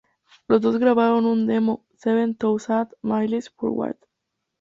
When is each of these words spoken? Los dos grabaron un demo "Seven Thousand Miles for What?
Los 0.47 0.61
dos 0.61 0.79
grabaron 0.79 1.27
un 1.27 1.45
demo 1.45 1.85
"Seven 1.95 2.33
Thousand 2.33 2.89
Miles 3.03 3.51
for 3.51 3.69
What? 3.69 3.97